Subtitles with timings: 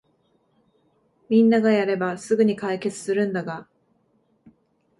[1.29, 3.67] みんながやればすぐに解決するんだが